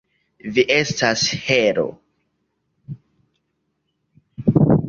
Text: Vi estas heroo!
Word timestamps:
Vi 0.53 0.63
estas 0.75 1.25
heroo! 1.49 1.85